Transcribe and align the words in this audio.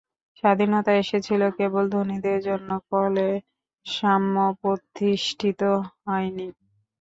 স্বাধীনতা 0.37 0.91
এসেছিল 1.03 1.41
কেবল 1.57 1.83
ধনীদের 1.95 2.37
জন্য, 2.47 2.69
ফলে 2.89 3.27
সাম্য 3.85 4.35
প্রতিষ্ঠিত 4.61 5.61
হয়নি। 6.03 6.47